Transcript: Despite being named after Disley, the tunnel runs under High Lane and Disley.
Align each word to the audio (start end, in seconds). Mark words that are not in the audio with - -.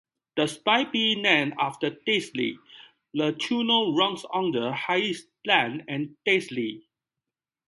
Despite 0.35 0.91
being 0.91 1.21
named 1.21 1.53
after 1.59 1.91
Disley, 1.91 2.57
the 3.13 3.33
tunnel 3.33 3.95
runs 3.95 4.25
under 4.33 4.71
High 4.71 5.13
Lane 5.45 5.85
and 5.87 6.17
Disley. 6.27 6.87